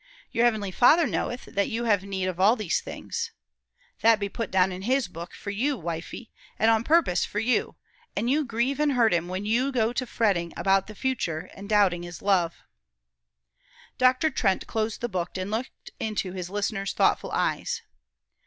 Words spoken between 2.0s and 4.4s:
need of all these things." That be